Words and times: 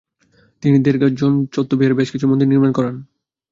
তিনি 0.63 0.77
র্দ্জোগ্স-ছেন 0.85 1.33
বৌদ্ধবিহারে 1.53 1.95
বেশ 1.95 2.09
কিছু 2.11 2.25
মন্দির 2.27 2.47
নির্মাণ 2.47 2.71
করান। 2.71 2.95